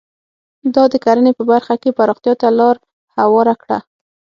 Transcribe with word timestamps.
دا 0.75 0.83
د 0.93 0.95
کرنې 1.05 1.31
په 1.37 1.43
برخه 1.51 1.73
کې 1.81 1.95
پراختیا 1.97 2.33
ته 2.41 2.47
لار 2.59 2.75
هواره 3.17 3.53
کړه. 3.61 3.79